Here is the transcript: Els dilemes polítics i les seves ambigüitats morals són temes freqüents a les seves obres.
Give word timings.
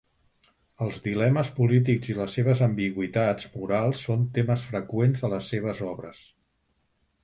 Els 0.85 0.95
dilemes 1.07 1.51
polítics 1.57 2.09
i 2.13 2.17
les 2.21 2.39
seves 2.39 2.65
ambigüitats 2.69 3.53
morals 3.61 4.05
són 4.09 4.27
temes 4.41 4.67
freqüents 4.75 5.27
a 5.31 5.35
les 5.39 5.55
seves 5.57 5.89
obres. 5.95 6.31